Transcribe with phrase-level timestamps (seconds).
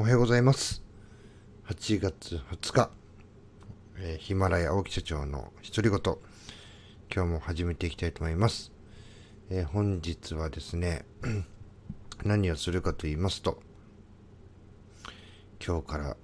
[0.00, 0.80] おはようございます。
[1.66, 2.90] 8月20日、
[3.98, 6.16] えー、ヒマラヤ青木社長の独り言、
[7.12, 8.70] 今日も始めていきたいと思います。
[9.50, 11.04] えー、本日はですね、
[12.24, 13.60] 何をするかと言いますと、
[15.66, 16.16] 今日から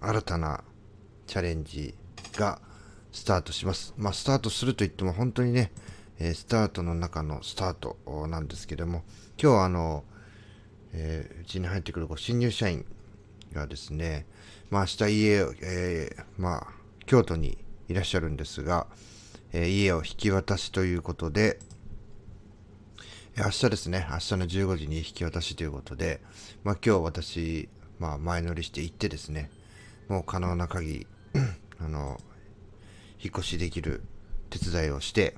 [0.00, 0.62] 新たな
[1.26, 1.92] チャレンジ
[2.36, 2.60] が
[3.10, 3.94] スタートします。
[3.96, 5.72] まあ、スタートすると言っても本当にね、
[6.20, 9.02] えー、スタートの中のスタートなんですけども、
[9.42, 10.04] 今日はあの、
[10.98, 12.86] えー、うちに入ってくる新入社員
[13.52, 14.26] がですね、
[14.70, 16.66] まあ明日家を、えー、まあ
[17.04, 18.86] 京都にいらっしゃるんですが、
[19.52, 21.58] えー、家を引き渡しということで、
[23.36, 26.22] 明日ですね、明日の15時に引き渡しということで、
[26.64, 29.50] まあ今日私、まあ前乗りして行ってですね、
[30.08, 31.06] もう可能な限り、
[31.78, 32.18] あの、
[33.22, 34.02] 引っ越しできる
[34.48, 35.36] 手伝いをして、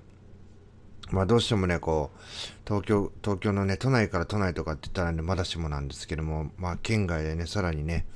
[1.11, 2.19] まあどうしてもね、こう、
[2.67, 8.07] 東京、東京のね、都内から都内とかって言ったらね、まだしもなんですけども、まあ県外でね、さらにね、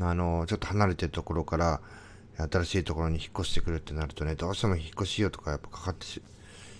[0.00, 1.80] あの、ちょっと離れてるところから、
[2.36, 6.06] 新しいところに引っ越してくるってなるとね、どうしても引っ越し費用とかやっぱかかって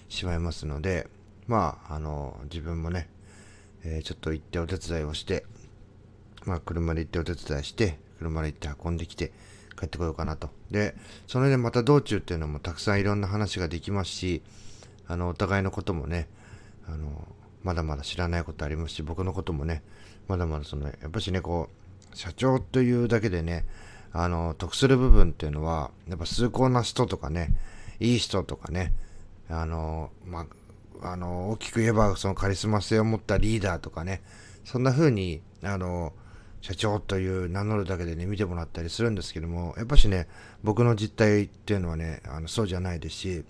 [0.09, 1.09] しまいますので、
[1.47, 3.09] まあ、あの、自分もね、
[3.85, 5.45] えー、ちょっと行ってお手伝いをして、
[6.45, 9.33] まあ、車で行ってお手伝いして、車で行って運んできて、
[9.79, 10.51] 帰ってこようかなと。
[10.71, 10.95] で、
[11.27, 14.43] それでまた道中っていうのもたくさんいろんな話ができますし、
[15.07, 16.29] あの、お互いのこともね、
[16.87, 17.29] あの、
[17.63, 19.83] まだまだ知らないことありますし、僕のこともね、
[20.29, 21.69] まだまだその、やっぱしね、こ
[22.13, 23.65] う、社長というだけでね、
[24.13, 27.55] あの、得する部分っていうのは、やっぱ崇高な人とかね、
[28.01, 28.93] いい人とかね、
[29.49, 30.47] あの、ま
[31.03, 34.23] あ、あの、大きく言えば、そのカリスマ性を持ったリーダーとかね、
[34.65, 36.13] そんな風に、あの、
[36.61, 40.29] 社長という名乗るだけでね、見てもらったりするんですけども、やっぱしね、
[40.63, 43.45] 僕の実態っていうのはね、あのそうじゃないですし、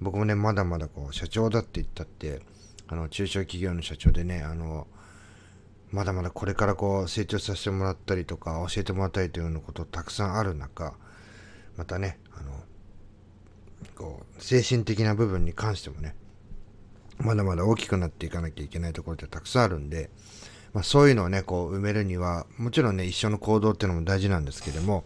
[0.00, 2.42] 僕もね、まだまだこう、社長だって言ったって、
[2.88, 4.86] あの、中小企業の社長でね、あの、
[5.90, 10.94] まだまだこれからこう、成長させてもらったりとか、教えてもらったりというようなことたくさんある中、
[11.76, 12.64] またね、あの、
[13.96, 16.14] こう、精神的な部分に関してもね、
[17.18, 20.10] まだまだ大きくなっていかなきゃいけないところってたくさんあるんで、
[20.72, 25.04] まあ、そういうのをね、こう埋めるには、もちろんね、一緒の行動っていうのも大事なんですけども、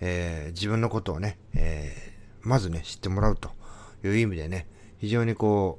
[0.00, 3.50] えー、自分のことをね、えー、まずね、知ってもらうと。
[4.04, 4.66] いう意味でね、
[4.98, 5.78] 非常にこ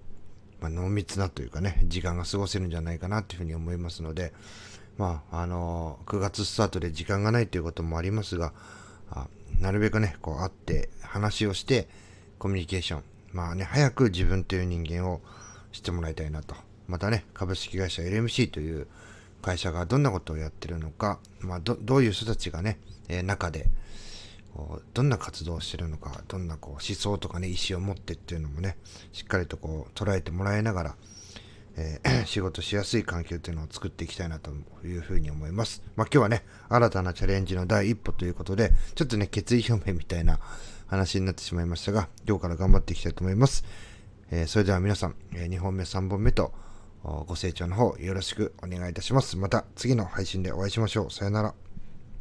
[0.60, 4.34] う、まあ、濃密なというかね、時間が過ごせるんじゃないかなというふうに思いますので、
[4.98, 8.54] まあ、あのー、9月スタートで時間がないということもありますが、
[9.12, 9.28] あ
[9.62, 11.88] なるべくね、こう会って話をして、
[12.38, 15.22] コミュニケーション、まあね、早く自分という人間を
[15.72, 16.56] 知ってもらいたいなと。
[16.88, 18.88] またね、株式会社 LMC という
[19.42, 23.68] 会社がどんなことをやってるのか、まあ、どどういう人たちがね、えー、中で、
[24.60, 28.76] こうどんな活動をしてるのか、どんなこう思想とかね、意思を持ってっていうのもね、
[29.14, 30.96] しっかりとこう捉えてもらいながら、
[31.78, 34.52] えー、 仕事しやすい環境っていうのを作っていきたいなと
[34.84, 35.82] いうふうに思います。
[35.96, 40.40] まあ今日はね、新たなチャレンジの第一歩ということで、ちょっとね、決意表明みたいな
[40.88, 43.64] 話になってしまいましたが、今日から頑張っていきたいと思います。
[44.32, 46.54] えー、それでは皆さん、えー、2本目、3本目と
[47.02, 49.38] ご清聴の方よろしくお願いいたします。
[49.38, 51.12] また次の配信でお会いしましょう。
[51.12, 51.69] さよなら。